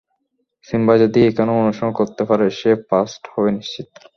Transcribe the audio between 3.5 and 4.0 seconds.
নিশ্চিত!